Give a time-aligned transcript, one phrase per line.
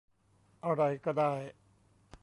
[0.65, 1.33] อะไรก็ได้